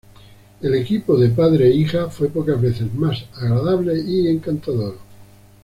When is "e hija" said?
1.67-2.09